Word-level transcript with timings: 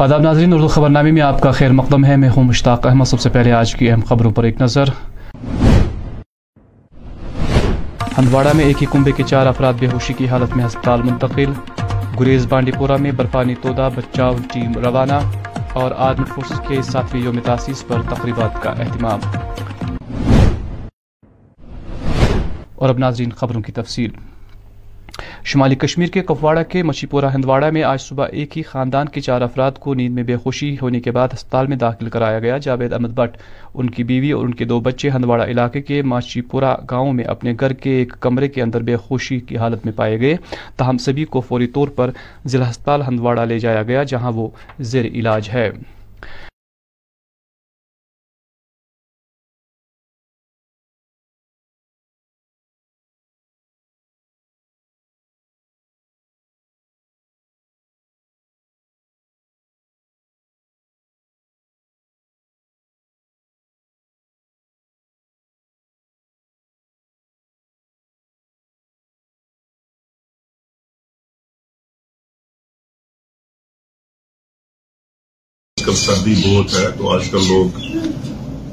آداب 0.00 0.20
ناظرین، 0.20 0.52
اردو 0.52 0.68
خبر 0.68 0.88
نامی 0.88 1.10
میں 1.10 1.22
آپ 1.22 1.40
کا 1.40 1.50
خیر 1.50 1.70
مقدم 1.72 2.04
ہے۔ 2.04 2.16
میں 2.16 2.28
ہوں 2.36 2.44
مشتاق 2.44 2.86
احمد۔ 2.86 3.04
سب 3.04 3.20
سے 3.20 3.30
پہلے 3.30 3.52
آج 3.52 3.74
کی 3.74 3.90
اہم 3.90 4.00
خبروں 4.08 4.30
پر 4.30 4.44
ایک 4.44 4.60
نظر۔ 4.60 4.84
ہندواڑہ 8.18 8.48
میں 8.54 8.64
ایک 8.64 8.82
ہی 8.82 8.86
کنبے 8.92 9.12
کے 9.12 9.22
چار 9.22 9.46
افراد 9.46 9.74
بے 9.80 9.86
ہوشی 9.92 10.12
کی 10.12 10.28
حالت 10.28 10.56
میں 10.56 10.66
ہسپتال 10.66 11.02
منتقل۔ 11.02 11.52
گریز 12.20 12.46
بانڈی 12.48 12.72
پورہ 12.72 12.96
میں 13.00 13.10
برفانی 13.12 13.54
تودا، 13.54 13.88
بچاؤ 13.88 14.36
ٹیم 14.52 14.72
روانہ 14.84 15.20
اور 15.72 15.90
آرمی 15.98 16.24
فورسز 16.24 16.60
کے 16.68 16.82
ساتویں 16.82 17.22
یوم 17.22 17.38
تاسیس 17.44 17.84
پر 17.88 18.02
تقریبات 18.08 18.62
کا 18.62 18.70
اہتمام۔ 18.70 19.20
اور 22.74 22.88
اب 22.88 22.98
ناظرین 22.98 23.30
خبروں 23.30 23.62
کی 23.62 23.72
تفصیل۔ 23.72 24.10
شمالی 25.44 25.74
کشمیر 25.74 26.08
کے 26.08 26.20
کپواڑہ 26.20 26.62
کے 26.68 26.82
مچھیپورہ 26.82 27.24
ہندواڑہ 27.34 27.70
میں 27.70 27.82
آج 27.82 28.00
صبح 28.00 28.26
ایک 28.32 28.56
ہی 28.58 28.62
خاندان 28.62 29.08
کے 29.08 29.20
چار 29.20 29.40
افراد 29.40 29.72
کو 29.72 29.94
نیند 29.94 30.14
میں 30.14 30.22
بے 30.22 30.36
خوشی 30.36 30.76
ہونے 30.82 31.00
کے 31.00 31.10
بعد 31.10 31.28
ہسپتال 31.34 31.66
میں 31.66 31.76
داخل 31.76 32.08
کرایا 32.08 32.38
گیا۔ 32.38 32.58
جاوید 32.58 32.92
احمد 32.92 33.08
بٹ، 33.08 33.36
ان 33.74 33.90
کی 33.90 34.04
بیوی 34.04 34.32
اور 34.32 34.44
ان 34.44 34.54
کے 34.54 34.64
دو 34.64 34.80
بچے 34.80 35.10
ہندواڑہ 35.10 35.42
علاقے 35.42 35.80
کے 35.80 36.02
ماچھی 36.02 36.40
گاؤں 36.90 37.12
میں 37.12 37.24
اپنے 37.24 37.54
گھر 37.60 37.72
کے 37.72 37.90
ایک 37.90 38.12
کمرے 38.20 38.48
کے 38.48 38.62
اندر 38.62 38.82
بے 38.82 38.96
خوشی 38.96 39.38
کی 39.40 39.56
حالت 39.56 39.84
میں 39.84 39.92
پائے 39.96 40.20
گئے۔ 40.20 40.36
تاہم 40.76 40.98
سبھی 40.98 41.24
کو 41.24 41.40
فوری 41.40 41.66
طور 41.66 41.88
پر 41.88 42.10
ضلع 42.44 42.70
ہسپتال 42.70 43.02
ہندواڑہ 43.02 43.40
لے 43.40 43.58
جایا 43.58 43.82
گیا، 43.82 44.02
جہاں 44.02 44.32
وہ 44.32 44.48
زیر 44.80 45.04
علاج 45.04 45.48
ہے۔ 45.54 45.70
آج 75.80 75.86
کل 75.86 75.94
سردی 75.94 76.34
بہت 76.34 76.80
ہے، 76.80 76.86
تو 76.98 77.08
آج 77.10 77.28
کل 77.28 77.38
لوگ 77.38 77.80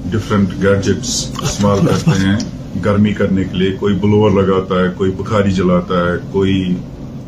ڈفرینٹ 0.06 0.50
گیجٹس 0.64 1.32
استعمال 1.42 1.80
کرتے 1.86 2.12
ہیں 2.12 2.36
گرمی 2.86 3.14
کرنے 3.14 3.44
کے 3.44 3.58
لیے۔ 3.58 3.72
کوئی 3.72 3.96
بلوور 3.96 4.32
لگاتا 4.32 4.80
ہے، 4.80 4.88
کوئی 4.98 5.12
بخاری 5.12 5.52
جلاتا 5.52 6.08
ہے، 6.08 6.18
کوئی 6.32 6.76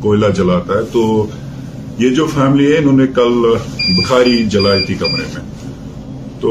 کوئلہ 0.00 0.26
جلاتا 0.36 0.74
ہے۔ 0.74 0.78
تو 0.92 1.26
یہ 1.98 2.10
جو 2.10 2.26
فیملی 2.26 2.72
ہے، 2.72 2.78
انہوں 2.78 2.96
نے 2.96 3.06
کل 3.06 3.54
بخاری 3.96 4.44
جلائی 4.44 4.84
تھی 4.84 4.94
کمرے 4.94 5.24
میں۔ 5.34 5.72
تو 6.40 6.50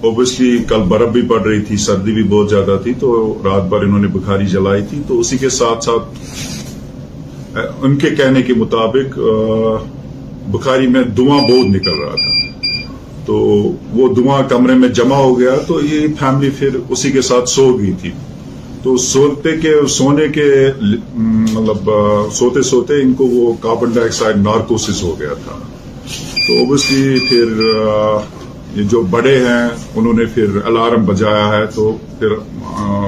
اوبیسلی 0.00 0.58
کل 0.68 0.80
برف 0.80 1.08
بھی 1.08 1.22
پڑ 1.22 1.40
رہی 1.40 1.60
تھی، 1.60 1.76
سردی 1.76 2.12
بھی 2.12 2.22
بہت 2.22 2.50
زیادہ 2.50 2.78
تھی۔ 2.82 2.94
تو 2.94 3.38
رات 3.44 3.68
بھر 3.68 3.78
انہوں 3.78 4.00
نے 4.00 4.08
بخاری 4.08 4.46
جلائی 4.46 4.82
تھی۔ 4.90 5.02
تو 5.08 5.20
اسی 5.20 5.38
کے 5.38 5.48
ساتھ 5.48 5.84
ساتھ، 5.84 6.04
ان 7.80 7.96
کے 7.96 8.10
کہنے 8.10 8.42
کے 8.42 8.54
مطابق 8.54 9.18
بخاری 10.52 10.86
میں 10.86 11.02
دھواں 11.16 11.38
بہت 11.38 11.66
نکل 11.66 12.00
رہا 12.00 12.14
تھا۔ 12.14 12.36
تو 13.26 13.36
وہ 13.92 14.14
دھواں 14.14 14.42
کمرے 14.48 14.74
میں 14.74 14.88
جمع 14.88 15.16
ہو 15.16 15.38
گیا 15.38 15.54
تو 15.66 15.80
یہ 15.84 16.06
فیملی 16.18 16.50
پھر 16.58 16.76
اسی 16.88 17.12
کے 17.12 17.22
ساتھ 17.22 17.48
سو 17.48 17.66
گئی 17.78 17.92
تھی۔ 18.00 18.10
تو 18.82 18.96
سوتے 18.96 19.56
کے 19.56 19.74
سونے 19.88 20.28
کے 20.28 20.66
مطلب 21.14 21.90
سوتے 22.32 22.62
سوتے 22.62 23.00
ان 23.02 23.12
کو 23.12 23.26
وہ 23.26 23.52
کاربن 23.60 23.90
ڈائی 23.94 24.06
آکسائڈ 24.06 24.36
نارکوسس 24.36 25.02
ہو 25.02 25.14
گیا 25.20 25.34
تھا۔ 25.44 25.58
تو 26.46 26.58
اوبیسلی 26.58 27.18
پھر 27.28 27.46
جو 28.90 29.00
بڑے 29.10 29.36
ہیں، 29.38 29.68
انہوں 29.96 30.12
نے 30.12 30.24
پھر 30.24 30.58
الارم 30.64 31.04
بجایا 31.04 31.48
ہے 31.48 31.66
تو 31.74 31.96
پھر 32.18 32.28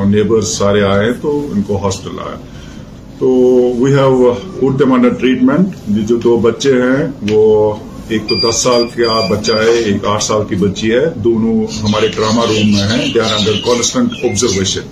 نیبرز 0.06 0.48
سارے 0.48 0.82
آئے 0.82 1.12
تو 1.12 1.46
ان 1.52 1.62
کو 1.62 1.84
ہاسٹل 1.84 2.18
آیا۔ 2.26 2.36
تو 3.20 3.28
we 3.78 3.92
have 3.94 4.32
put 4.60 4.78
them 4.80 4.92
under 4.92 5.14
treatment 5.20 5.88
جو 6.08 6.16
دو 6.24 6.36
بچے 6.44 6.72
ہیں، 6.82 7.06
وہ 7.30 7.42
ایک 8.08 8.22
تو 8.28 8.36
دس 8.40 8.56
سال 8.56 8.86
کا 8.94 9.20
بچہ 9.30 9.52
ہے، 9.54 9.72
ایک 9.78 10.04
آٹھ 10.12 10.22
سال 10.24 10.44
کی 10.48 10.56
بچی 10.60 10.90
ہے. 10.92 11.04
دونوں 11.24 11.56
ہمارے 11.82 12.08
ڈراما 12.14 12.44
روم 12.48 12.70
میں 12.72 12.86
ہیں. 12.90 13.12
They 13.14 13.20
are 13.20 13.34
under 13.38 13.60
constant 13.64 14.24
observation 14.24 14.88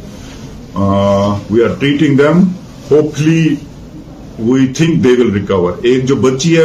we 1.51 1.63
are 1.65 1.75
treating 1.79 2.17
them 2.17 2.43
hopefully 3.17 3.55
we 4.39 4.67
think 4.77 5.03
they 5.05 5.13
will 5.19 5.33
recover 5.33 5.73
ایک 5.83 6.05
جو 6.09 6.17
بچی 6.27 6.57
ہے، 6.57 6.65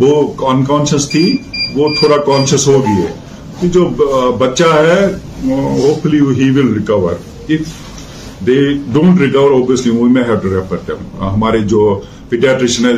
وہ 0.00 0.14
انکانشیس 0.50 1.08
تھی. 1.10 1.26
وہ 1.74 1.88
تھوڑا 1.98 2.16
کانشیس 2.26 2.66
ہو 2.68 2.80
گئی 2.84 3.02
ہے. 3.02 3.12
جو 3.64 3.82
uh, 3.82 4.36
بچہ 4.38 4.64
ہے 4.76 5.04
hopefully 6.02 6.20
he 6.38 6.50
will 6.50 6.72
recover 6.72 7.12
if 7.48 7.91
they 8.46 8.58
don't 8.92 9.20
recover 9.20 9.50
obviously 9.50 9.90
we 9.90 10.08
may 10.12 10.22
have 10.28 10.34
to 10.42 10.54
refer 10.54 10.76
them 10.88 11.20
ہمارے 11.20 11.58
جو 11.72 11.82
پیڈیاٹریشن 12.28 12.86
ہے 12.86 12.92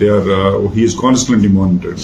they 0.00 0.08
are 0.10 0.28
he 0.76 0.84
is 0.84 0.94
constantly 1.00 1.48
monitored 1.52 1.98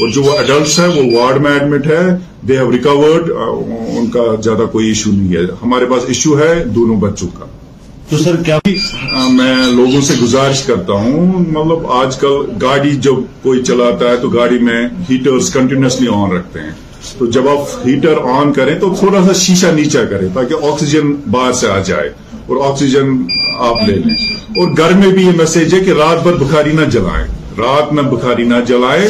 اور 0.00 0.08
جو 0.14 0.30
اڈلٹس 0.38 0.78
ہیں 0.80 0.88
وہ 0.88 1.02
وارڈ 1.12 1.42
میں 1.42 1.52
ایڈمٹ 1.52 1.86
ہے 1.86 2.04
دے 2.48 2.56
ہیو 2.58 2.72
ریکورڈ 2.72 3.30
ان 3.30 4.10
کا 4.10 4.24
زیادہ 4.44 4.66
کوئی 4.72 4.88
ایشو 4.88 5.10
نہیں 5.12 5.36
ہے. 5.36 5.44
ہمارے 5.62 5.86
پاس 5.86 6.04
ایشو 6.08 6.38
ہے 6.38 6.54
دونوں 6.74 6.96
بچوں 7.00 7.28
کا. 7.38 7.46
تو 8.10 8.18
سر 8.18 8.36
کیا 8.44 8.56
uh, 8.56 9.30
میں 9.32 9.54
لوگوں 9.72 10.00
سے 10.00 10.14
گزارش 10.22 10.62
کرتا 10.62 10.92
ہوں 10.92 11.44
مطلب 11.52 11.86
آج 11.92 12.16
کل 12.16 12.44
گاڑی 12.62 12.90
جب 13.06 13.14
کوئی 13.42 13.62
چلاتا 13.62 14.10
ہے 14.10 14.16
تو 14.16 14.28
گاڑی 14.28 14.58
میں 14.58 14.82
ہیٹرز 15.10 15.52
کنٹینیوسلی 15.52 16.06
آن 16.14 16.30
رکھتے 16.32 16.60
ہیں۔ 16.60 16.72
تو 17.18 17.26
جب 17.26 17.48
آپ 17.48 17.86
ہیٹر 17.86 18.14
آن 18.22 18.52
کریں 18.52 18.78
تو 18.78 18.94
تھوڑا 18.98 19.26
سا 19.26 19.32
شیشہ 19.32 19.66
نیچا 19.66 20.04
کریں 20.04 20.28
تاکہ 20.34 20.54
آکسیجن 20.62 21.14
باہر 21.30 21.52
سے 21.52 21.68
آ 21.68 21.78
جائے 21.78 22.10
اور 22.46 22.72
آکسیجن 22.72 23.22
آپ 23.58 23.76
لے 23.88 23.94
لیں۔ 23.94 24.14
اور 24.48 24.76
گھر 24.76 24.92
میں 24.92 25.08
بھی 25.08 25.22
یہ 25.22 25.32
میسج 25.36 25.74
ہے 25.74 25.80
کہ 25.80 25.90
رات 25.90 26.22
بھر 26.22 26.32
بخاری 26.32 26.72
نہ 26.72 26.84
جلائیں۔ 26.84 27.26
رات 27.58 27.92
میں 27.92 28.02
بخاری 28.02 28.44
نہ 28.44 28.54
جلائیں۔ 28.66 29.08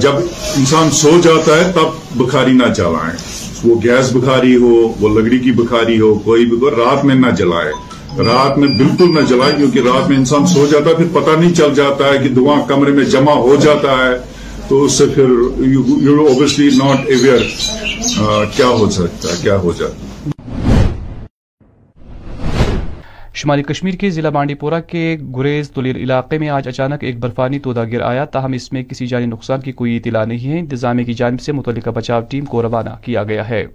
جب 0.00 0.12
انسان 0.56 0.90
سو 0.90 1.10
جاتا 1.24 1.56
ہے 1.56 1.72
تب 1.74 2.18
بخاری 2.26 2.52
نہ 2.52 2.66
جلائیں۔ 2.76 3.16
وہ 3.64 3.74
گیس 3.84 4.12
بخاری 4.12 4.56
ہو، 4.56 4.92
وہ 5.00 5.20
لکڑی 5.20 5.38
کی 5.38 5.52
بخاری 5.52 6.00
ہو، 6.00 6.14
کوئی 6.14 6.46
بھی 6.46 6.56
کوئی 6.56 6.72
رات 6.72 7.04
میں 7.04 7.14
نہ 7.14 7.30
جلائے 7.38 7.72
رات 8.18 8.58
میں 8.58 8.68
بالکل 8.68 9.14
نہ 9.14 9.20
جلائے 9.20 9.52
کیونکہ 9.56 9.78
رات 9.78 10.08
میں 10.08 10.16
انسان 10.16 10.46
سو 10.46 10.66
جاتا 10.70 10.90
ہے، 10.90 10.94
پھر 10.94 11.04
پتہ 11.12 11.40
نہیں 11.40 11.54
چل 11.54 11.74
جاتا 11.74 12.08
ہے 12.08 12.18
کہ 12.18 12.28
دھواں 12.28 12.60
کمرے 12.68 12.92
میں 12.92 13.04
جمع 13.04 13.32
ہو 13.32 13.56
جاتا 13.56 13.92
ہے۔ 13.92 14.29
تو 14.70 14.82
اس 14.84 14.92
سے 14.92 15.06
پھر 15.06 15.28
یو 16.02 16.26
اوبیسلی 16.26 16.68
ناٹ 16.76 16.98
اویئر 17.06 17.40
کیا 18.56 18.66
ہو 18.66 18.90
سکتا 18.90 19.28
کیا 19.42 19.56
ہو 19.56 19.72
جاتا 19.78 20.30
شمالی 23.34 23.62
کشمیر 23.62 23.94
کے 23.94 24.10
ضلع 24.10 24.28
بانڈی 24.28 24.54
پورہ 24.54 24.80
کے 24.88 25.16
گریز 25.36 25.70
تلیر 25.70 25.96
علاقے 25.96 26.38
میں 26.38 26.48
آج 26.48 26.68
اچانک 26.68 27.04
ایک 27.04 27.18
برفانی 27.20 27.58
تودا 27.58 27.84
گر 27.84 28.00
آیا۔ 28.00 28.24
تاہم 28.24 28.52
اس 28.52 28.72
میں 28.72 28.82
کسی 28.82 29.06
جانی 29.06 29.26
نقصان 29.26 29.60
کی 29.60 29.72
کوئی 29.72 29.96
اطلاع 29.96 30.24
نہیں 30.24 30.52
ہے۔ 30.52 30.58
انتظامیہ 30.58 31.04
کی 31.04 31.12
جانب 31.12 31.40
سے 31.40 31.52
متعلقہ 31.52 31.90
بچاؤ 31.90 32.20
ٹیم 32.30 32.44
کو 32.44 32.62
روانہ 32.62 32.90
کیا 33.04 33.22
گیا 33.22 33.48
ہے۔ 33.48 33.66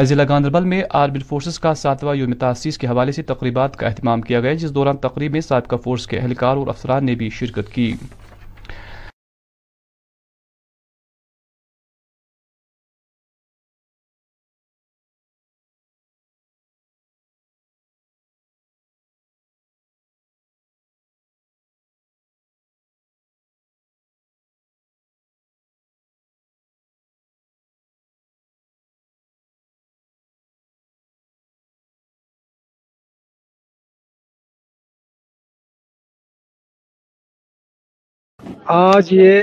ضلع 0.00 0.24
گاندربل 0.28 0.64
میں 0.64 0.82
آرمڈ 0.90 1.24
فورسز 1.24 1.58
کا 1.58 1.74
ساتواں 1.74 2.16
یوم 2.16 2.32
تاسیس 2.34 2.78
کے 2.78 2.86
حوالے 2.86 3.12
سے 3.12 3.22
تقریبات 3.22 3.76
کا 3.76 3.86
اہتمام 3.86 4.20
کیا 4.20 4.40
گیا، 4.40 4.52
جس 4.52 4.74
دوران 4.74 4.96
تقریب 4.96 5.32
میں 5.32 5.40
سابقہ 5.40 5.76
فورس 5.76 6.06
کے 6.06 6.18
اہلکار 6.18 6.56
اور 6.56 6.66
افسران 6.66 7.06
نے 7.06 7.14
بھی 7.14 7.30
شرکت 7.30 7.68
کی۔ 7.68 7.94
آج 38.66 39.06
یہ 39.10 39.42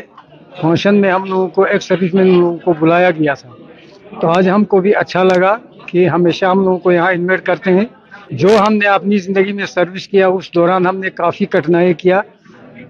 فنکشن 0.62 0.96
میں 1.02 1.12
ہم 1.12 1.26
لوگوں 1.26 1.48
کو 1.48 1.64
ایک 1.64 1.82
سروس 1.82 2.14
میں 2.14 2.24
لوگوں 2.24 2.58
کو 2.58 2.74
بلایا 2.80 3.12
گیا 3.12 3.34
تھا۔ 3.34 3.50
تو 4.22 4.28
آج 4.28 4.50
ہم 4.50 4.64
کو 4.64 4.82
بھی 4.82 4.96
اچھا 4.96 5.24
لگا 5.24 5.56
کہ 5.86 6.08
ہمیشہ 6.08 6.46
ہم 6.46 6.64
لوگوں 6.64 6.78
کو 6.78 6.92
یہاں 6.92 7.12
انویٹ 7.12 7.46
کرتے 7.46 7.74
ہیں۔ 7.74 7.86
جو 8.32 8.50
ہم 8.68 8.74
نے 8.74 8.88
اپنی 8.88 9.18
زندگی 9.18 9.52
میں 9.52 9.66
سروس 9.66 10.08
کیا، 10.08 10.28
اس 10.28 10.56
دوران 10.56 10.88
ہم 10.88 10.98
نے 10.98 11.10
کافی 11.10 11.46
کٹنائی 11.46 11.94
کیا۔ 11.94 12.22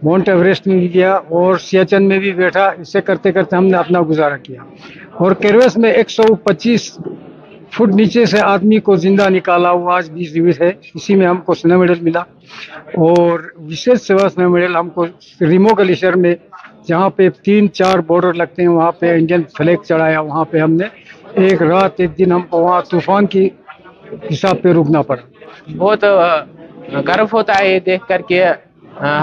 ماؤنٹ 0.04 0.30
ایوریسٹ 0.30 0.68
میں 0.68 0.78
بھی 0.78 0.88
کیا 0.88 1.14
اور 1.14 1.58
سیاچن 1.58 2.04
میں 2.08 2.20
بھی 2.20 2.32
بیٹھا۔ 2.32 2.72
اسے 2.80 3.02
کرتے 3.02 3.32
کرتے 3.32 3.56
ہم 3.56 3.66
نے 3.66 3.78
اپنا 3.78 4.02
گزارا 4.10 4.38
کیا۔ 4.38 4.62
اور 5.14 5.32
کیرویس 5.32 5.78
میں 5.78 5.92
ایک 5.92 6.10
سو 6.10 6.36
پچیس 6.36 6.98
فٹ 7.74 7.96
نیچے 7.96 8.26
سے 8.26 8.40
آدمی 8.44 8.80
کو 8.86 8.96
زندہ 8.96 9.30
نکالا 9.30 9.72
ہوا 9.72 9.96
آج 9.96 10.10
بیس 10.12 10.36
دِوس 10.36 10.62
ہے۔ 10.62 10.72
اسی 10.96 11.16
میں 11.16 11.28
ہم 11.28 11.38
کو 11.46 11.54
سنو 11.54 11.78
میڈل 11.80 12.00
ملا۔ 12.02 12.20
اور 13.06 13.40
وشیش 13.68 14.02
سیوا 14.08 14.30
سونا 14.30 14.48
میڈل 14.48 14.76
ہم 14.76 14.90
کو 14.96 15.06
ریمو 15.50 15.74
گلیشر 15.80 16.14
میں 16.24 16.34
جہاں 16.88 17.10
پہ 17.16 17.30
تین 17.46 17.72
چار 17.74 17.98
بارڈر 18.00 18.34
لگتے 18.34 18.62
ہیں، 18.62 18.70
وہاں 18.70 18.92
پہ 19.00 19.06
انڈین 19.14 19.42
فلیگ 19.58 19.80
چڑھایا۔ 19.88 20.20
وہاں 20.20 20.46
پہ 20.52 20.58
ہم 20.60 20.72
نے 20.72 20.88
ایک 21.42 21.62
رات 21.62 22.00
ایک 22.02 22.18
دن 22.18 22.32
ہم 22.32 22.42
کو 22.50 22.58
وہاں 22.64 22.82
طوفان 22.92 23.26
کی 23.34 23.44
حساب 24.32 24.62
پہ 24.62 24.70
رکنا 24.74 25.02
پڑا۔ 25.02 25.24
بہت 25.78 26.04
گرو 27.08 27.26
ہوتا 27.34 27.54
ہے 27.60 27.74
یہ 27.74 27.80
دیکھ 27.86 28.08
کر 28.08 28.22
کے 28.30 28.44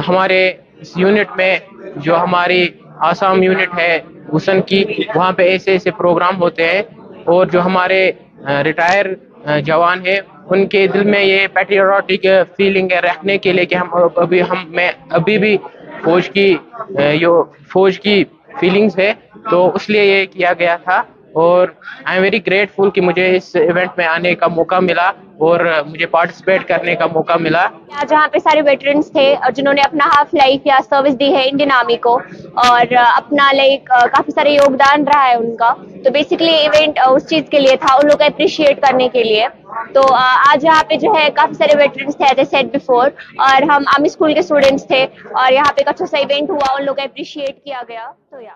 ہمارے 0.09 0.41
اس 0.81 0.93
یونٹ 0.97 1.37
میں 1.37 1.53
جو 1.97 2.17
ہماری 2.17 2.63
آسام 3.11 3.43
یونٹ 3.43 3.79
ہے، 3.79 3.99
حسن 4.37 4.61
کی، 4.63 4.85
وہاں 5.15 5.33
پہ 5.33 5.43
ایسے 5.43 5.71
ایسے 5.73 5.91
پروگرام 5.91 6.37
ہوتے 6.43 6.65
ہیں۔ 6.67 6.83
اور 7.25 7.47
جو 7.47 7.61
ہمارے 7.61 8.01
ریٹائر 8.65 9.07
جوان 9.61 10.07
ہے 10.07 10.21
ان 10.47 10.67
کے 10.67 10.87
دل 10.87 11.05
میں 11.05 11.23
یہ 11.25 11.47
پیٹریوٹک 11.53 12.27
فیلنگ 12.57 12.93
ہے 12.93 13.01
رکھنے 13.01 13.39
کے 13.39 13.53
لیے 13.53 13.65
کہ 13.65 13.75
ہم 13.75 13.89
ابھی 14.17 14.43
ہم 14.43 14.65
میں 14.67 14.91
ابھی 15.11 15.39
بھی 15.39 15.57
فوج 16.05 16.31
کی 16.31 16.57
جو 17.21 17.45
فوج 17.73 18.01
کی 18.01 18.25
فیلنگز 18.61 18.99
ہے۔ 18.99 19.13
تو 19.51 19.75
اس 19.75 19.91
لیے 19.91 20.05
یہ 20.05 20.27
کیا 20.27 20.53
گیا 20.59 20.77
تھا۔ 20.77 21.03
اور 21.43 21.69
آئی 22.05 22.17
ایم 22.17 22.23
ویری 22.23 22.39
گریٹفل 22.47 22.91
کہ 22.91 23.01
مجھے 23.01 23.35
اس 23.37 23.55
ایونٹ 23.57 23.97
میں 23.97 24.07
آنے 24.07 24.35
کا 24.35 24.47
موقع 24.47 24.79
ملا 24.81 25.11
اور 25.39 25.61
مجھے 25.87 26.07
پارٹیسپیٹ 26.07 26.67
کرنے 26.69 26.95
کا 26.95 27.07
موقع 27.07 27.37
ملا۔ 27.41 27.67
جہاں 28.09 28.29
پہ 28.29 28.39
سارے 28.39 28.61
ویٹرنس 28.63 29.11
تھے 29.13 29.27
اور 29.35 29.51
جنہوں 29.51 29.75
نے 29.75 29.81
اپنا 29.81 30.07
ہاف 30.07 30.35
لائف 30.35 30.67
یا 30.67 30.79
سروس 30.91 31.19
دی 31.21 31.33
ہے 31.35 31.43
انڈین 31.49 31.73
آرمی 31.73 31.97
کو 32.07 32.15
اور 32.65 32.95
اپنا 33.07 33.51
لائک 33.53 33.85
کافی 34.13 34.33
سارے 34.33 34.51
یوگدان 34.51 35.05
رہا 35.05 35.29
ہے 35.29 35.35
ان 35.35 35.55
کا۔ 35.57 35.73
تو 36.05 36.11
بیسکلی 36.11 36.55
ایونٹ 36.55 36.99
اس 37.07 37.29
چیز 37.29 37.45
کے 37.51 37.59
لیے 37.61 37.77
تھا 37.81 37.95
ان 37.95 38.07
لوگ 38.09 38.19
کو 38.19 38.25
اپریشیٹ 38.25 38.83
کرنے 38.83 39.09
کے 39.09 39.23
لیے۔ 39.25 39.47
تو 39.95 40.03
آج 40.15 40.65
یہاں 40.65 40.83
پہ 40.89 40.97
جو 40.97 41.15
ہے 41.15 41.29
کافی 41.35 41.55
سارے 41.55 41.77
ویٹرنس 41.79 42.17
تھے 42.17 42.45
سیٹ 42.51 42.75
بفور 42.75 43.11
اور 43.39 43.63
ہم 43.63 43.83
آرمی 43.95 44.07
اسکول 44.07 44.35
کے 44.35 44.41
اسٹوڈنٹس 44.41 44.87
تھے 44.87 45.03
اور 45.33 45.53
یہاں 45.53 45.73
پہ 45.73 45.81
ایک 45.81 45.89
اچھا 45.89 46.07
سا 46.07 46.19
ایونٹ 46.19 46.51
ہوا، 46.51 46.73
ان 46.73 46.85
لوگ 46.85 46.95
کو 46.95 47.03
اپریشیٹ 47.03 47.65
کیا 47.65 47.83
گیا۔ 47.89 48.11
تو 48.31 48.41
یا 48.41 48.55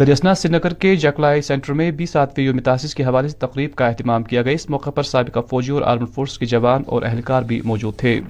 دریاسنا 0.00 0.34
سری 0.34 0.52
نگر 0.52 0.72
کے 0.74 0.94
جکلائی 0.96 1.42
سینٹر 1.42 1.72
میں 1.72 1.90
بیس 1.90 2.10
ساتویں 2.10 2.46
یوم 2.46 2.58
تاسیس 2.58 2.94
کے 2.94 3.04
حوالے 3.04 3.28
سے 3.28 3.36
تقریب 3.38 3.74
کا 3.74 3.86
اہتمام 3.86 4.22
کیا 4.22 4.42
گیا۔ 4.42 4.52
اس 4.52 4.68
موقع 4.70 4.90
پر 4.90 5.02
سابقہ 5.02 5.40
فوجی 5.50 5.72
اور 5.72 5.82
آرمڈ 5.82 6.08
فورس 6.14 6.38
کے 6.38 6.46
جوان 6.46 6.82
اور 6.86 7.02
اہلکار 7.02 7.42
بھی 7.42 7.60
موجود 7.64 7.96
تھے۔ 7.96 8.20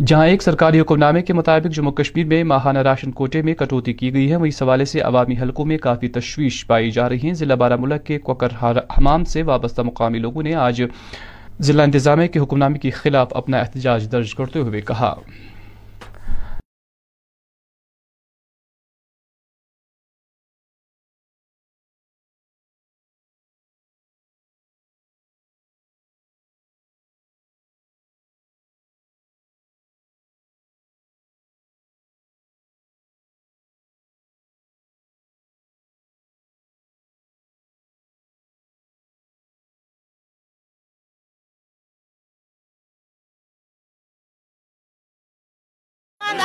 جہاں 0.00 0.26
ایک 0.26 0.42
سرکاری 0.42 0.80
حکمنامے 0.80 1.20
کے 1.22 1.32
مطابق 1.32 1.66
جموں 1.66 1.92
کشمیر 1.92 2.24
میں 2.26 2.42
ماہانہ 2.44 2.78
راشن 2.78 3.10
کوٹے 3.10 3.42
میں 3.42 3.54
کٹوتی 3.54 3.92
کی 3.92 4.12
گئی 4.14 4.30
ہے 4.30 4.36
وہی 4.36 4.50
سوالے 4.50 4.84
سے 4.84 5.00
عوامی 5.00 5.34
حلقوں 5.42 5.64
میں 5.66 5.78
کافی 5.78 6.08
تشویش 6.08 6.66
پائی 6.66 6.90
جا 6.90 7.08
رہی 7.08 7.26
ہیں 7.26 7.34
ضلع 7.34 7.54
بارہ 7.54 7.76
ملک 7.76 8.04
کے 8.06 8.18
کوکر 8.18 8.52
حمام 8.62 9.24
سے 9.24 9.42
وابستہ 9.42 9.82
مقامی 9.82 10.18
لوگوں 10.18 10.42
نے 10.42 10.54
آج 10.58 10.82
ضلع 11.60 11.82
انتظامیہ 11.82 12.28
کے 12.28 12.40
حکمنامے 12.40 12.78
کے 12.78 12.90
خلاف 12.90 13.36
اپنا 13.36 13.58
احتجاج 13.58 14.10
درج 14.12 14.34
کرتے 14.34 14.58
ہوئے 14.58 14.80
کہا 14.80 15.14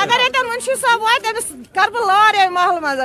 اگر 0.02 0.18
ییٚتٮ۪ن 0.20 0.46
مُنشی 0.50 0.74
صٲب 0.80 1.02
واتہِ 1.02 1.22
تٔمِس 1.24 1.46
کَرٕ 1.74 1.90
بہٕ 1.92 2.06
لار 2.06 2.48
محلہٕ 2.50 2.80
منٛز 2.82 3.00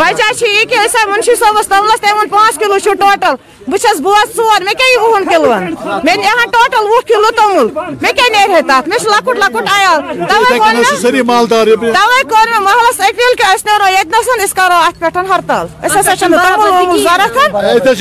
وجہ 0.00 0.32
چھِ 0.38 0.48
یہِ 0.48 0.68
کہِ 0.68 0.78
أسۍ 0.84 0.98
آے 1.00 1.06
مُنشی 1.10 1.34
صٲبَس 1.40 1.68
توٚلنَس 1.68 2.00
تٔمۍ 2.00 2.12
ووٚن 2.12 2.28
پانٛژھ 2.28 2.58
کِلوٗ 2.58 2.78
چھُو 2.84 2.94
ٹوٹَل 3.00 3.34
بہٕ 3.68 3.78
چھَس 3.82 4.00
بوز 4.00 4.36
ژور 4.36 4.60
مےٚ 4.64 4.74
کیٛاہ 4.78 4.90
یہِ 4.92 5.00
وُہَن 5.02 5.24
کِلوَن 5.30 5.64
مےٚ 6.04 6.16
نیرہَن 6.16 6.50
ٹوٹَل 6.56 6.84
وُہ 6.90 7.00
کِلوٗ 7.08 7.30
توٚمُل 7.36 7.68
مےٚ 8.02 8.12
کیٛاہ 8.16 8.30
نیرِ 8.36 8.54
ہے 8.54 8.62
تَتھ 8.62 8.88
مےٚ 8.88 8.98
چھُ 8.98 9.10
لۄکُٹ 9.10 9.38
لۄکُٹ 9.38 9.68
عیال 9.76 10.00
تَوَے 10.28 10.58
ووٚن 10.58 10.74
مےٚ 10.76 11.92
تَوَے 11.94 12.22
کوٚر 12.30 12.46
مےٚ 12.50 12.60
محلَس 12.68 13.00
أپیٖل 13.08 13.34
کہِ 13.38 13.46
أسۍ 13.54 13.66
نیرو 13.66 13.88
ییٚتنَس 13.92 14.28
أسۍ 14.44 14.54
کَرو 14.56 14.78
اَتھ 14.86 15.00
پٮ۪ٹھ 15.00 15.30
ہڑتال 15.30 15.66
أسۍ 15.84 15.98
ہَسا 15.98 16.16
چھِنہٕ 16.16 16.38
توٚمُل 16.42 16.70
ووٚمُل 16.70 17.02
ضروٗرت 17.02 17.54
ییٚتہِ 17.64 17.96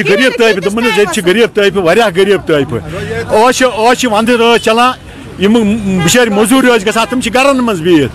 چھِ 1.14 1.26
غریٖب 1.26 1.56
طٲفہِ 1.56 1.84
واریاہ 1.86 2.10
غریٖب 2.16 2.48
طٲفہِ 2.48 2.80
ٲسۍ 2.80 3.52
چھِ 3.52 3.66
ٲسۍ 3.66 3.96
چھِ 4.00 4.12
وَندٕ 4.12 4.36
رٲژ 4.40 4.62
چَلان 4.66 5.05
یم 5.40 5.54
بشار 6.00 6.28
مزور 6.30 6.64
اس 6.66 6.86
گسا 6.88 7.06
تم 7.06 7.22
چھ 7.22 7.30
گرن 7.30 7.60
منز 7.60 7.82
بیت 7.82 8.12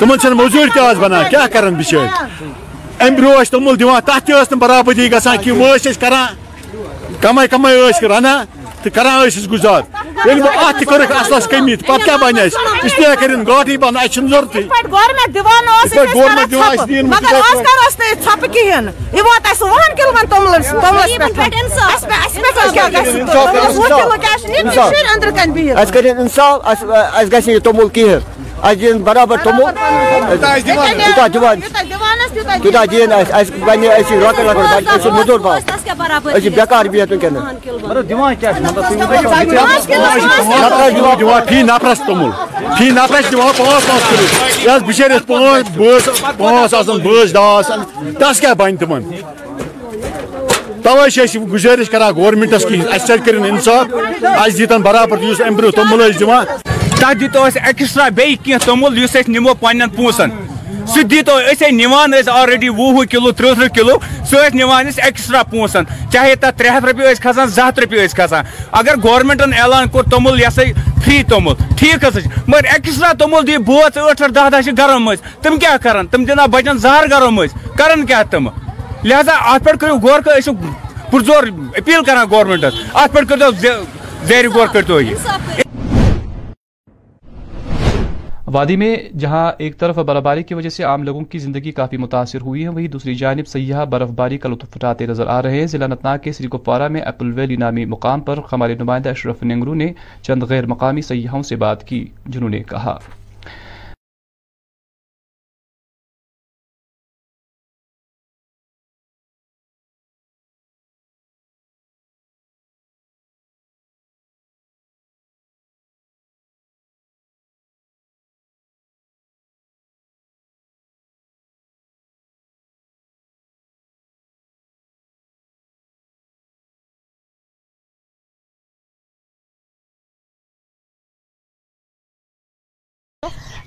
تم 0.00 0.12
مزور 0.34 0.68
تہ 0.74 0.80
اس 0.80 0.98
بنا 0.98 1.22
کیا 1.22 1.46
کر 1.52 1.70
بشار 1.70 2.06
ام 3.00 3.14
برو 3.16 3.38
اس 3.38 3.50
تم 3.50 3.74
دیوان 3.74 4.00
تہ 4.06 4.18
تہ 4.26 4.32
اس 4.32 4.52
برابری 4.54 5.10
گسا 5.12 5.34
کی 5.36 5.50
و 5.50 5.64
اس 5.64 5.86
اس 5.86 5.98
کران 5.98 6.34
کمای 7.22 7.48
کمای 7.48 7.90
رنا 8.04 8.42
تہ 8.82 8.88
کران 8.88 9.28
گزار۔ 9.50 9.82
یل 10.26 10.42
ات 10.42 10.82
کرک 10.90 11.12
اساس 11.12 11.46
کمیت 11.50 11.80
پت 11.86 12.04
کیا 12.04 12.16
بن 12.16 12.38
اس 12.38 12.98
لیے 12.98 13.14
کرن 13.20 13.44
گاٹی 13.46 13.76
بن 13.76 13.96
اس 13.96 14.14
ضرورت 14.14 14.56
گورنمنٹ 14.90 16.54
اَسہِ 19.58 19.70
وُہَن 19.70 19.94
کِلوَن 19.96 20.26
توٚملَن 20.30 20.62
توٚملَس 20.62 21.18
پٮ۪ٹھ 21.18 21.54
اَسہِ 21.94 22.08
پٮ۪ٹھ 22.08 22.58
حظ 22.58 22.72
کیٛاہ 22.72 22.88
گژھِ 22.88 23.26
توٚملَس 23.32 23.76
وُہ 23.76 23.86
کِلوٗ 23.86 24.18
کیٛاہ 24.20 24.36
چھِ 24.40 24.50
ییٚتہِ 24.50 24.74
شُرۍ 24.74 25.04
أنٛدرٕ 25.14 25.32
کَنہِ 25.36 25.54
بِہِتھ 25.54 25.78
اَسہِ 25.78 25.92
کٔرِنۍ 25.94 26.20
اِنصاف 26.20 26.60
اَسہِ 26.64 26.84
اَسہِ 26.90 27.32
گژھِ 27.32 27.48
یہِ 27.48 27.62
توٚمُل 27.64 27.88
کِہیٖنۍ 27.88 28.20
اَسہِ 28.62 28.80
دِن 28.80 29.02
برابر 29.02 29.36
توٚمُل 29.44 29.72
یوٗتاہ 30.66 31.28
دِوان 31.34 31.60
تیوٗتاہ 32.62 32.84
دِن 32.90 33.12
اَسہِ 33.12 33.32
اَسہِ 33.34 33.60
بَنہِ 33.64 33.88
أسۍ 33.88 34.02
چھِ 34.08 34.14
لۄکٕٹۍ 34.16 34.44
لۄکٕٹۍ 34.44 34.68
بَچہِ 34.74 34.88
أسۍ 34.88 35.02
چھِ 35.02 35.10
موٚزوٗر 35.12 35.38
بَس 35.38 35.62
أسۍ 36.26 36.40
چھِ 36.42 36.48
بیکار 36.56 36.84
بِہِتھ 36.84 37.12
وٕنۍکٮ۪نَس 37.12 37.42
فی 41.48 41.62
نفرَس 41.62 41.98
توٚمُل 42.06 42.30
فی 42.78 42.90
نفرَس 42.90 43.32
دِوان 43.32 43.52
پانٛژھ 43.58 43.86
پانٛژھ 43.88 44.06
کِلوٗ 44.10 44.26
یہِ 44.64 44.70
حظ 44.74 44.82
بِچٲرِس 44.86 45.26
پانٛژھ 45.26 45.70
بٲژ 45.78 46.08
پانٛژھ 46.38 46.74
آسان 46.74 46.98
بٲژ 47.04 47.34
دَہ 47.34 47.44
آسان 47.58 47.80
تَس 48.20 48.40
کیٛاہ 48.40 48.54
بَنہِ 48.54 49.47
توے 50.88 51.38
گزارش 51.52 51.88
کرا 51.90 52.10
گورمنٹس 52.16 52.64
کی 52.68 52.80
اس 52.94 53.10
کرن 53.24 53.44
انصاف۔ 53.44 53.94
اس 54.44 54.58
دیتن 54.58 54.82
برابر 54.82 55.22
یس 55.22 55.40
ام 55.46 55.54
برو 55.56 55.70
ملز 55.90 56.20
دوا 56.20 56.42
تا 57.00 57.12
دیتو 57.20 57.42
اس 57.44 57.56
ایکسٹرا 57.64 58.08
بی 58.16 58.34
کی 58.44 58.54
تمول 58.64 58.98
یس 58.98 59.16
اس 59.16 59.28
نمو 59.28 59.54
پنن 59.60 59.88
پونسن۔ 59.96 60.30
سہ 60.94 61.02
دیتو 61.10 61.34
اس 61.50 61.62
نوان 61.72 62.14
اس 62.14 62.28
آلریڈی 62.28 62.68
وُہ 62.68 63.04
کلو 63.10 63.30
ترہ 63.38 63.68
کلو۔ 63.74 63.96
سہ 64.30 64.48
نوان 64.54 64.88
اس 64.88 64.98
ایکسٹرا 65.04 65.42
پونسن۔ 65.50 65.84
چاہے 66.12 66.34
تر 66.40 66.50
ترے 66.56 66.68
ہتھ 66.68 66.84
رپیہ 66.84 67.14
کھسان 67.22 67.48
زٕ 67.48 67.68
ہتھ 67.68 67.80
رپیہ 67.80 68.06
کھسان 68.16 68.44
اگر 68.80 68.94
گورمنٹن 69.04 69.52
اعلان 69.60 69.88
کوٚر 69.88 70.10
توٚمُل 70.10 70.40
یہِ 70.40 70.72
فری 71.04 71.22
توٚمُل 71.28 71.54
ٹھیٖک 71.78 72.04
حظ 72.04 72.16
مگر 72.46 72.64
ایکسٹرا 72.72 73.12
توٚمُل 73.18 73.46
دِیہِ 73.46 73.58
بوتھ 73.66 73.98
ٲٹھ 73.98 74.22
ٲٹھ 74.22 74.34
دہ 74.34 74.48
دہ 74.52 74.60
چھِ 74.64 74.76
تم 74.76 74.98
مٔنٛزۍ 75.04 75.42
تِم 75.42 75.58
کیٛاہ 75.58 75.76
کرن؟ 75.82 76.06
تِم 76.06 76.24
دِنا 76.24 76.46
بچن 76.52 76.78
زہر 76.78 77.04
گرو 77.10 77.30
مٔنٛزۍ 77.30 77.76
کرن 77.78 78.06
کیٛاہ 78.06 78.22
تِمہٕ 78.30 78.67
لہٰذا 79.04 79.32
اتھ 79.52 79.64
پہ 79.64 79.70
کرو 79.80 79.96
غور 79.96 80.20
کہ 80.20 80.50
پرزور 81.10 81.42
اپیل 81.76 82.04
کر 82.04 82.16
گورمنٹس 82.30 82.80
ات 82.94 83.12
پہ 83.12 83.20
کرو 83.28 83.50
زیر 84.24 84.48
غور 84.48 84.66
کرتو 84.72 85.00
یہ۔ 85.00 85.14
وادی 88.46 88.76
میں 88.76 88.96
جہاں 89.18 89.52
ایک 89.58 89.78
طرف 89.78 89.98
برفباری 89.98 90.42
کی 90.42 90.54
وجہ 90.54 90.68
سے 90.68 90.82
عام 90.82 91.02
لوگوں 91.02 91.20
کی 91.20 91.38
زندگی 91.38 91.72
کافی 91.72 91.96
متاثر 91.96 92.40
ہوئی 92.40 92.62
ہے، 92.62 92.68
وہیں 92.68 92.88
دوسری 92.88 93.14
جانب 93.14 93.48
سیاح 93.48 93.84
برف 93.84 94.10
باری 94.10 94.38
کا 94.38 94.48
لطف 94.48 94.76
اٹھاتے 94.76 95.06
نظر 95.06 95.26
آ 95.26 95.42
رہے 95.42 95.60
ہیں۔ 95.60 95.66
ضلع 95.66 95.84
انتناگ 95.84 96.18
کے 96.22 96.32
سری 96.32 96.48
کپوارہ 96.48 96.88
میں 96.88 97.00
اپل 97.00 97.32
ویلی 97.34 97.56
نامی 97.56 97.84
مقام 97.84 98.20
پر 98.20 98.38
ہمارے 98.52 98.74
نمائندہ 98.74 99.08
اشرف 99.08 99.42
ننگرو 99.42 99.74
نے 99.74 99.92
چند 100.22 100.42
غیر 100.42 100.66
مقامی 100.66 101.02
سیاحوں 101.02 101.42
سے 101.42 101.56
بات 101.56 101.86
کی، 101.88 102.06
جنہوں 102.26 102.50
نے 102.50 102.62
کہا۔ 102.62 102.98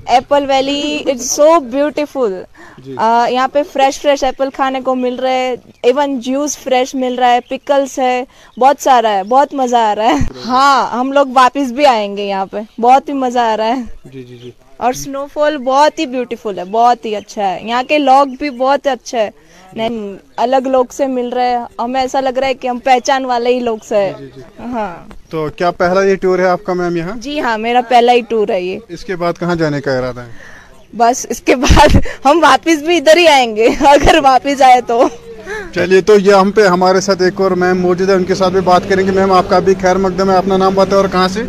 Apple 0.07 0.45
valley 0.47 0.81
it's 1.05 1.29
so 1.31 1.47
beautiful 1.61 2.33
یہاں 2.87 3.47
پہ 3.47 3.61
فریش 3.73 3.99
فریش 4.01 4.23
ایپل 4.23 4.49
کھانے 4.53 4.81
کو 4.81 4.95
مل 4.95 5.15
رہا 5.15 5.31
ہے 5.31 5.53
ایون 5.83 6.19
جوس 6.19 6.57
فریش 6.57 6.93
مل 6.95 7.15
رہا 7.15 7.31
ہے 7.31 7.39
پکلس 7.49 7.97
ہے 7.99 8.23
بہت 8.57 8.81
سارا 8.81 9.09
ہے 9.09 9.23
بہت 9.23 9.53
مزہ 9.53 9.77
آ 9.79 9.95
رہا 9.95 10.09
ہے۔ 10.09 10.39
ہاں 10.47 10.87
ہم 10.91 11.11
لوگ 11.11 11.27
واپس 11.33 11.71
بھی 11.71 11.85
آئیں 11.85 12.15
گے 12.17 12.23
یہاں 12.23 12.45
پہ۔ 12.45 12.59
بہت 12.79 13.09
ہی 13.09 13.13
مزہ 13.15 13.39
آ 13.41 13.55
رہا 13.57 13.75
ہے۔ 13.75 13.81
جی 14.05 14.23
جی 14.23 14.37
جی۔ 14.37 14.51
اور 14.77 14.93
سنو 14.93 15.25
فال 15.27 15.57
بہت 15.63 15.99
ہی 15.99 16.05
بیوٹیفل 16.05 16.59
ہے 16.59 16.65
بہت 16.71 17.05
ہی 17.05 17.15
اچھا 17.15 17.47
ہے۔ 17.47 17.59
یہاں 17.63 17.83
کے 17.87 17.97
لوگ 17.99 18.35
بھی 18.39 18.49
بہت 18.57 18.87
اچھا 18.87 19.17
ہے 19.17 19.29
نہیں 19.73 20.17
الگ 20.37 20.67
لوگ 20.67 20.85
سے 20.91 21.07
مل 21.07 21.29
رہے 21.29 21.49
ہیں۔ 21.49 21.65
ہمیں 21.79 22.01
ایسا 22.01 22.21
لگ 22.21 22.37
رہا 22.37 22.47
ہے 22.47 22.53
کہ 22.53 22.67
ہم 22.67 22.79
پہچان 22.79 23.25
والے 23.25 23.53
ہی 23.53 23.59
لوگ 23.59 23.77
سے۔ 23.87 23.95
ہیں 23.95 24.71
ہاں۔ 24.71 24.95
تو 25.29 25.47
کیا 25.55 25.71
پہلا 25.71 26.03
یہ 26.03 26.15
ٹور 26.15 26.39
ہے 26.39 26.45
آپ 26.45 26.63
کا 26.63 26.73
میم 26.73 26.97
یہاں؟ 26.97 27.13
جی 27.15 27.39
ہاں 27.39 27.57
میرا 27.57 27.81
پہلا 27.89 28.11
ہی 28.11 28.21
ٹور 28.21 28.49
ہے 28.49 28.61
یہ۔ 28.61 28.79
اس 28.87 29.03
کے 29.05 29.15
بعد 29.15 29.33
کہاں 29.39 29.55
جانے 29.55 29.81
کا 29.81 29.97
ارادہ 29.97 30.19
ہے؟ 30.19 30.29
بس 30.93 31.25
اس 31.29 31.41
کے 31.41 31.55
بعد 31.55 31.95
ہم 32.25 32.39
واپس 32.43 32.81
بھی 32.81 32.97
ادھر 32.97 33.17
ہی 33.17 33.27
آئیں 33.27 33.55
گے 33.55 33.67
اگر 33.87 34.19
واپس 34.23 34.61
آئے 34.61 34.81
تو۔ 34.87 35.07
چلیے 35.73 36.01
تو 36.01 36.15
یہ 36.19 36.33
ہم 36.33 36.51
پہ 36.51 36.67
ہمارے 36.67 37.01
ساتھ 37.01 37.21
ایک 37.21 37.41
اور 37.41 37.51
میم 37.51 37.79
موجود 37.81 38.09
ہے 38.09 38.15
ان 38.15 38.23
کے 38.23 38.35
ساتھ 38.35 38.53
بھی 38.53 38.61
بات 38.61 38.81
کریں 38.89 39.05
گے۔ 39.05 39.11
میم 39.11 39.31
آپ 39.31 39.49
کا 39.49 39.59
بھی 39.59 39.73
خیر 39.81 39.95
مقدم 39.95 40.31
ہے 40.31 40.35
اپنا 40.35 40.57
نام 40.57 40.73
بتائیں 40.75 41.01
اور 41.01 41.09
کہاں 41.11 41.27
سے؟ 41.27 41.43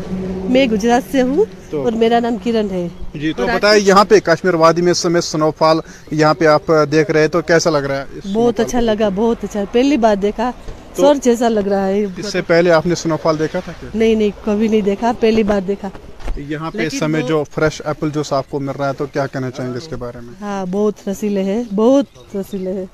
میں 0.52 0.66
گجرات 0.66 1.12
سے 1.12 1.22
ہوں 1.22 1.44
اور 1.74 1.92
میرا 1.92 2.20
نام 2.20 2.36
کرن 2.44 2.70
ہے۔ 2.70 2.86
جی 3.14 3.32
تو 3.32 3.46
بتائیں 3.46 3.80
یہاں 3.80 4.04
پہ 4.04 4.18
کشمیر 4.24 4.54
وادی 4.54 4.82
میں 4.82 4.92
سمے 4.94 5.20
سنو 5.20 5.50
فال 5.58 5.78
یہاں 6.10 6.34
پہ 6.34 6.46
آپ 6.46 6.70
دیکھ 6.92 7.10
رہے 7.10 7.20
ہیں 7.20 7.28
تو 7.28 7.40
کیسا 7.42 7.70
لگ 7.70 7.86
رہا 7.86 8.00
ہے؟ 8.00 8.20
بہت 8.32 8.60
اچھا 8.60 8.80
لگا 8.80 9.08
بہت 9.14 9.44
اچھا۔ 9.44 9.64
پہلی 9.72 9.96
بار 9.96 10.16
دیکھا 10.16 10.50
سور 10.96 11.14
جیسا 11.22 11.48
لگ 11.48 11.68
رہا 11.68 11.86
ہے۔ 11.86 12.04
اس 12.16 12.32
سے 12.32 12.42
پہلے 12.42 12.70
آپ 12.70 12.86
نے 12.86 12.94
سنو 12.94 13.16
فال 13.22 13.38
دیکھا 13.38 13.60
تھا 13.60 13.72
نہیں 13.94 14.14
نہیں 14.14 14.30
کبھی 14.44 14.68
نہیں 14.68 14.80
دیکھا 14.80 15.12
پہلی 15.20 15.42
بار 15.42 15.60
دیکھا۔ 15.60 15.88
یہاں 16.36 16.70
پہ 16.70 16.86
اس 16.86 16.98
سمے 16.98 17.22
جو 17.22 17.44
فریش 17.50 17.80
ایپل 17.84 18.10
جوس 18.10 18.32
آپ 18.32 18.50
کو 18.50 18.60
مل 18.60 18.76
رہا 18.78 18.88
ہے 18.88 18.92
تو 18.92 19.06
کیا 19.06 19.26
کہنا 19.26 19.50
چاہیں 19.50 19.72
گے 19.72 19.78
اس 19.78 19.88
کے 19.88 19.96
بارے 19.96 20.20
میں؟ 20.20 20.34
ہاں 20.40 20.64
بہت 20.70 21.08
رسیلے 21.08 21.44
ہے 21.44 21.62
بہت 21.74 22.36
رسیلے 22.36 22.72
ہے 22.72 22.84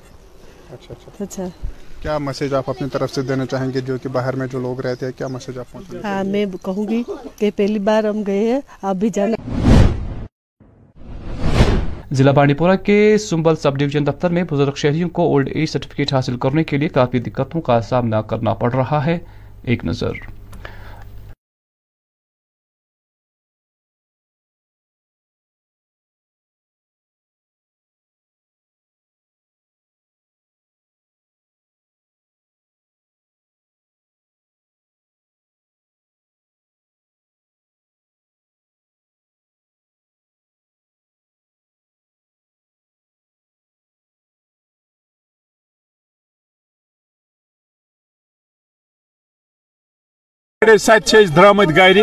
اچھا 0.69 0.93
اچھا۔ 0.93 1.23
اچھا۔ 1.23 1.47
کیا 2.01 2.17
میسج 2.17 2.53
آپ 2.53 2.69
اپنی 2.69 2.87
طرف 2.89 3.13
سے 3.15 3.21
دینا 3.21 3.45
چاہیں 3.45 3.73
گے 3.73 3.81
جو 3.81 3.97
کہ 4.03 4.09
باہر 4.09 4.35
میں 4.35 4.47
جو 4.47 4.59
لوگ 4.59 4.79
رہتے 4.81 5.05
ہیں؟ 5.05 5.13
کیا 5.17 5.27
میسج 5.27 5.57
آپ 5.59 5.77
ہاں 6.03 6.23
میں 6.23 6.45
کہوں 6.61 6.87
گی 6.87 7.03
کہ 7.37 7.49
پہلی 7.55 7.79
بار 7.79 8.03
ہم 8.03 8.21
گئے 8.27 8.51
ہیں 8.51 8.59
آپ 8.81 8.95
بھی 8.95 9.09
جانا۔ 9.09 9.35
ضلع 12.11 12.31
بانڈی 12.31 12.53
پورہ 12.53 12.75
کے 12.75 13.17
سنبل 13.17 13.55
سب 13.55 13.77
ڈویژن 13.77 14.07
دفتر 14.07 14.29
میں 14.29 14.43
بزرگ 14.51 14.75
شہریوں 14.75 15.09
کو 15.09 15.21
اولڈ 15.23 15.49
ایج 15.53 15.69
سرٹیفکیٹ 15.69 16.13
حاصل 16.13 16.37
کرنے 16.37 16.63
کے 16.63 16.77
لیے 16.77 16.89
کافی 16.89 17.19
دقتوں 17.19 17.61
کا 17.61 17.81
سامنا 17.81 18.21
کرنا 18.21 18.53
پڑ 18.53 18.73
رہا 18.73 19.05
ہے۔ 19.05 19.17
ایک 19.63 19.85
نظر۔ 19.85 20.38
ست 50.77 51.13
درامت 51.35 51.69
گھر 51.75 51.97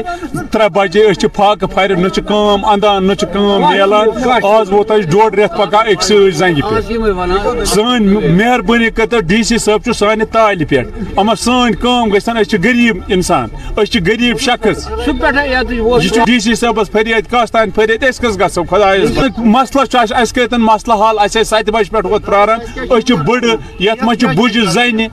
ترے 0.53 0.69
بجے 0.75 1.01
أسۍ 1.07 1.29
فاقہ 1.37 1.67
پھر 1.75 1.95
نہ 1.97 2.09
کٲم 2.09 2.65
اندان 2.65 3.07
نہ 3.07 3.13
کٲم 3.33 3.65
میلان 3.71 4.09
آز 4.45 4.73
ووت 4.73 4.91
اَسہِ 4.91 5.11
ڈوڑ 5.11 5.33
رٮ۪تھ 5.33 5.57
پکان 5.59 5.89
أکسٕے 5.93 6.31
زنگہِ 6.39 6.63
پٮ۪ٹھ 6.63 7.67
سٲنۍ 7.69 8.31
مہربٲنی 8.37 8.89
کٔرتو 8.91 9.21
ڈی 9.29 9.43
سی 9.43 9.59
صٲب 9.59 9.85
چھُ 9.85 9.93
سانہِ 9.99 10.25
تالہِ 10.33 10.69
پٮ۪ٹھ 10.69 11.19
اما 11.19 11.35
سٲنۍ 11.35 11.73
کٲم 11.81 12.13
گژھن 12.13 12.37
أسۍ 12.37 12.51
چھِ 12.51 12.59
غریٖب 12.65 12.97
اِنسان 13.09 13.49
أسۍ 13.77 13.93
چھِ 13.93 14.01
غریٖب 14.07 14.41
شخص 14.47 14.89
یہِ 14.89 16.09
چھُ 16.15 16.25
ڈی 16.27 16.39
سی 16.41 16.55
صٲبس 16.55 16.91
فریاد 16.93 17.31
کس 17.31 17.53
تانۍ 17.53 17.71
فریاد 17.75 18.05
أسۍ 18.09 18.23
کٔژ 18.23 18.41
گژھو 18.41 18.65
خۄدایس 18.71 19.11
مسلہٕ 19.37 19.85
چھُ 19.91 19.99
اَسہِ 19.99 20.17
اَسہِ 20.21 20.35
کٔرتن 20.35 20.63
مسلہٕ 20.71 20.99
حل 21.03 21.19
اَسہِ 21.19 21.41
ٲسۍ 21.41 21.51
سَتہِ 21.51 21.75
بجہِ 21.75 21.91
پٮ۪ٹھ 21.93 22.07
ووت 22.07 22.27
پراران 22.27 22.59
أسۍ 22.61 23.07
چھِ 23.07 23.15
بٕڑٕ 23.27 23.57
یتھ 23.81 24.05
منٛز 24.05 24.19
چھِ 24.21 24.37
بُجہِ 24.37 24.67
زنہِ 24.73 25.09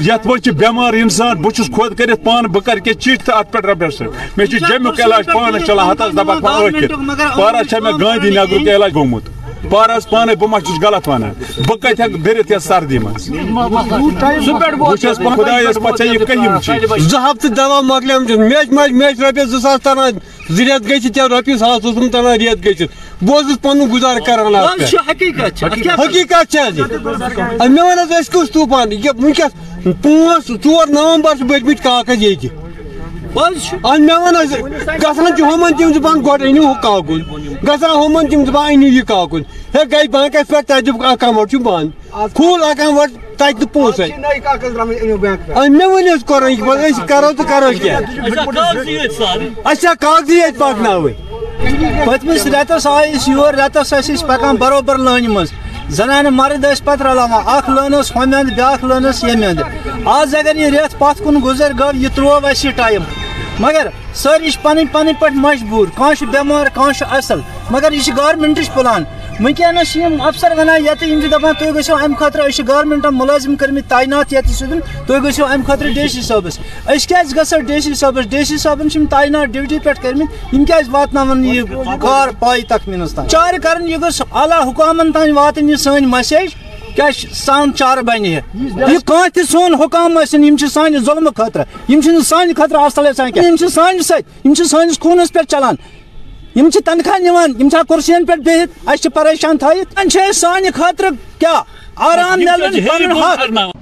یتھ 0.00 0.26
منٛز 0.26 0.42
چھِ 0.44 0.50
بٮ۪مار 0.50 0.92
اِنسان 1.02 1.42
بہٕ 1.42 1.52
چھُس 1.56 1.70
خۄد 1.76 1.96
کٔرِتھ 1.98 2.24
پانہٕ 2.24 2.50
بہٕ 2.52 2.64
کرٕ 2.66 2.86
تہٕ 3.24 3.36
اتھ 3.38 3.52
پٮ۪ٹھ 3.52 3.66
رۄپیس 3.66 3.98
سۭتۍ 3.98 4.10
مےٚ 4.36 4.46
چھُ 4.46 4.68
جمیُک 4.68 5.00
علاج 5.04 5.26
پانس 5.34 5.66
چلان 5.66 5.90
ہتس 5.90 6.14
وۄنۍ 6.14 6.70
ٲکھِتھ 6.70 6.92
پارس 7.38 7.68
چھےٚ 7.70 7.82
مےٚ 7.82 7.98
گاندھی 8.00 8.30
نگرُک 8.30 8.68
علاج 8.68 8.94
گوٚمُت 8.94 9.24
پارس 9.70 10.08
پانے 10.10 10.34
بہٕ 10.34 10.48
ما 10.48 10.60
چھُس 10.60 10.82
غلط 10.82 11.08
ونان 11.08 11.32
بہٕ 11.66 11.76
کتہِ 11.76 12.02
ہٮ۪کہٕ 12.02 12.24
دٔرِتھ 12.24 12.52
یتھ 12.52 12.62
سردی 12.62 12.98
منٛز 12.98 13.28
بہٕ 13.30 14.96
چھَس 15.00 15.18
خۄدایس 15.18 15.76
پتہٕ 15.82 15.96
ژےٚ 15.98 16.14
یہِ 16.14 16.26
کٔہِم 16.26 16.58
چھِ 16.60 16.86
زٕ 17.10 17.20
ہفتہٕ 17.24 17.54
دوا 17.56 17.80
مۄکلیمٕتۍ 17.80 18.36
مےٚ 18.38 18.64
چھِ 18.64 18.92
مےٚ 18.92 19.12
چھِ 19.12 19.22
رۄپیس 19.24 19.48
زٕ 19.48 19.60
ساس 19.62 19.80
تران 19.82 20.18
زٕ 20.50 20.64
رٮ۪تھ 20.66 20.88
گٔژھِتھ 20.88 21.18
یا 21.18 21.28
رۄپیہِ 21.28 21.58
ساس 21.58 21.84
اوسُم 21.84 22.08
تران 22.08 22.40
رٮ۪تھ 22.40 22.66
گٔژھِتھ 22.66 22.92
بہٕ 23.24 23.34
اوسُس 23.34 23.60
پنُن 23.62 23.90
گُزارٕ 23.92 24.24
کران 24.26 24.54
اَتھ 24.54 24.78
پٮ۪ٹھ 24.78 25.08
حقیٖقت 25.10 26.50
چھِ 26.50 26.58
حظ 26.66 26.78
یہِ 26.78 27.68
مےٚ 27.68 27.84
وَن 27.84 27.98
حظ 27.98 28.12
أسۍ 28.12 28.32
کُس 28.32 28.50
طوٗفان 28.52 28.92
یہِ 28.92 29.08
وٕنکٮ۪س 29.08 29.52
پانٛژھ 30.02 30.52
ژور 30.64 30.86
نومبر 30.88 31.34
چھِ 31.36 31.44
بٔرمٕتۍ 31.44 31.82
کاکد 31.82 32.22
ییٚتہِ 32.22 32.67
مےٚ 33.34 34.18
وَن 34.22 34.36
حظ 34.36 34.52
گژھان 35.02 35.36
چھِ 35.36 35.42
ہُمن 35.42 35.72
تِم 35.78 35.92
دپان 35.92 36.24
گۄڈٕ 36.26 36.42
أنِو 36.48 36.62
ہُہ 36.66 36.74
کاکُن 36.82 37.20
گژھان 37.68 37.90
ہُمن 37.90 38.28
تِم 38.30 38.44
دپان 38.44 38.66
أنِو 38.72 38.86
یہِ 38.86 39.04
کاکُن 39.06 39.42
ہے 39.74 39.82
گٔے 39.92 40.08
بینکس 40.12 40.48
پٮ۪ٹھ 40.48 40.66
تتہِ 40.66 40.84
دوٚپُکھ 40.86 41.06
اکاونٹ 41.06 41.50
چھُ 41.50 41.58
بنٛد 41.66 41.88
کھوٗل 42.34 42.64
اکاونٹ 42.70 43.12
تتہِ 43.38 43.58
تہٕ 43.60 43.72
پونٛسے 43.72 44.06
مےٚ 45.76 45.86
ؤنِو 45.92 46.12
حظ 46.12 46.24
قۄرٲن 46.26 46.52
أسۍ 46.84 47.06
کرو 47.08 47.30
تہٕ 47.38 47.48
کرو 47.48 47.70
کیٛاہ 47.82 48.00
اَسہِ 49.64 49.80
چھا 49.80 49.92
کاغذی 50.00 50.36
ییٚتہِ 50.38 50.58
پکناوٕنۍ 50.58 51.14
پٔتمِس 52.06 52.46
رٮ۪تس 52.46 52.86
آے 52.86 53.10
أسۍ 53.16 53.32
یور 53.32 53.54
رٮ۪تس 53.54 53.92
ٲسۍ 53.92 54.14
أسۍ 54.14 54.26
پکان 54.28 54.56
برابر 54.56 54.98
لٲنہِ 54.98 55.28
منٛز 55.28 55.52
زنانہٕ 55.96 56.30
مرد 56.30 56.64
ٲسۍ 56.64 56.84
پت 56.84 57.02
رلانا 57.02 57.36
اخ 57.36 57.68
لٲن 57.68 57.94
ہومند 57.94 58.34
ہُمہِ 58.34 58.34
انٛدٕ 58.34 58.54
بیاکھ 58.54 58.84
لٲن 58.84 59.02
ٲس 59.10 59.24
آز 60.04 60.34
اگر 60.34 60.56
یہ 60.56 60.68
ریت 60.70 60.98
پت 60.98 61.18
کن 61.24 61.36
گزر 61.44 61.72
گو، 61.78 61.90
یہ 61.94 62.08
ترٛوو 62.14 62.46
اس 62.46 62.66
ٹائم. 62.76 63.02
مگر 63.58 63.86
سٲری 64.14 64.50
چھِ 64.50 64.62
پن 64.62 64.78
پنٕنۍ 64.92 65.12
پٲٹھۍ 65.18 65.36
مجبوٗر 65.36 65.86
کانٛہہ 65.94 66.14
چھُ 66.14 66.26
بٮ۪مار 66.26 66.66
اصل. 67.10 67.40
مگر 67.70 67.92
یہ 67.92 68.00
چھِ 68.00 68.12
پلان. 68.74 69.04
وٕنکٮ۪نس 69.40 69.92
چھِ 69.92 70.00
یِم 70.00 70.20
افسر 70.20 70.52
ونان 70.58 70.84
ییٚتہِ 70.84 71.30
دپان 71.32 71.52
تُہۍ 71.58 71.74
گٔژھِو 71.74 71.94
امہِ 72.04 72.16
خٲطرٕ 72.18 72.66
گورمنٹن 72.68 73.14
مُلٲزِم 73.14 73.54
کٔرمٕتۍ 73.56 73.88
تعینات 73.88 74.32
ییٚتہِ 74.32 74.54
سیٚودُن 74.58 74.80
تُہۍ 75.06 75.22
گٔژھِو 75.24 75.44
امہِ 75.44 75.66
خٲطرٕ 75.66 75.94
ڈی 75.94 76.08
سی 76.08 76.22
صٲبس 76.22 76.58
أسۍ 76.86 77.06
کیازِ 77.08 77.54
ڈی 77.66 77.80
سی 77.80 77.94
صٲبس 77.94 78.26
ڈی 78.30 78.44
سی 78.44 78.56
صٲبن 78.58 79.06
تعینات 79.10 79.48
ڈیوٹی 79.52 79.78
پٮ۪ٹھ 79.84 80.00
کٔرمٕتۍ 80.02 80.54
یِم 80.54 80.64
کیازِ 80.64 80.88
واتناون 80.92 81.44
کار 82.02 82.28
پاے 82.38 82.60
تخمیٖنس 82.68 83.14
تام 83.14 83.28
چارٕ 83.28 83.58
کرُن 83.62 83.88
یہِ 83.88 84.00
گوٚژھ 84.02 84.22
اعلیٰ 84.32 84.60
حُکامن 84.68 85.12
تام 85.12 85.36
واتٕنۍ 85.36 85.70
یہِ 85.70 85.78
سٲنۍ 85.78 86.06
مسیج 86.14 86.54
کیٛاہ 86.96 87.34
سان 87.34 87.72
چارٕ 87.74 88.02
بنہِ 88.02 88.34
ہے۔ 88.34 88.40
یہِ 88.54 88.98
کانٛہہ 89.04 89.42
سون 89.50 89.74
حُکام 89.74 90.18
ٲسِن 90.18 90.44
یِم 90.44 90.56
چھِ 90.56 90.70
سانہِ 90.72 90.98
ظُلمہٕ 91.04 91.32
خٲطرٕ 91.36 91.64
یِم 91.88 92.00
چھِنہٕ 92.00 92.24
سانہِ 92.28 92.56
خٲطرٕ 92.56 92.84
اصل 92.84 93.06
یژھان 93.06 93.30
کینٛہہ 93.32 93.48
یِم 93.48 93.56
چھِ 93.56 93.68
سانہِ 93.74 94.02
سۭتۍ 94.02 94.22
یِم 94.44 94.54
چھِ 94.54 94.66
سٲنِس 94.66 94.98
پٮ۪ٹھ 95.32 95.50
چلان۔ 95.50 95.74
یِم 96.58 96.70
چھِ 96.70 96.80
تنخواہ 96.84 97.18
نِوان 97.18 97.52
یِم 97.60 97.68
چھا 97.68 97.82
کُرسین 97.88 98.26
پٮ۪ٹھ 98.26 98.40
بِہِتھ 98.40 98.88
اَسہِ 98.88 98.98
چھِ 98.98 99.10
پریشان 99.14 99.58
تھٲیِتھ۔ 99.58 99.94
وۄنۍ 99.96 100.08
چھِ 100.08 100.20
أسۍ 100.20 100.32
سانہِ 100.32 100.68
خٲطرٕ 100.74 101.10
کیٛاہ؟ 101.38 101.62
آرام 101.96 102.38
میلُن 102.38 102.84
پنُن 102.84 103.22
حق۔ 103.22 103.76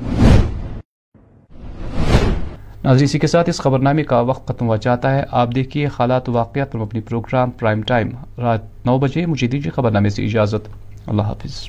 ناظرین 2.85 3.05
اسی 3.05 3.19
کے 3.19 3.27
ساتھ 3.27 3.49
اس 3.49 3.59
خبر 3.59 3.79
نامے 3.79 4.05
کا 4.05 4.21
وقت 4.21 4.49
ختم 4.49 4.67
ہوا 4.67 4.79
چاہتا 4.79 5.15
ہے۔ 5.15 5.23
آپ 5.31 5.49
دیکھیے 5.55 5.87
حالات 5.87 6.29
واقعات 6.29 6.73
پر 6.73 6.79
اپنی 6.79 7.01
پروگرام 7.01 7.51
پرائم 7.51 7.83
ٹائم۔ 7.83 8.11
رات 8.39 8.87
نو 8.87 8.99
بجے 8.99 9.27
مجھے 9.27 9.47
دیجیے 9.47 9.71
خبر 9.71 9.91
نامے 9.91 10.09
سے 10.09 10.25
اجازت۔ 10.25 10.69
اللہ 11.07 11.23
حافظ۔ 11.23 11.69